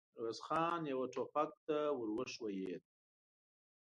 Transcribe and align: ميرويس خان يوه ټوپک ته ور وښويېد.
ميرويس 0.13 0.39
خان 0.47 0.81
يوه 0.93 1.05
ټوپک 1.13 1.49
ته 1.65 1.77
ور 1.97 2.09
وښويېد. 2.17 2.83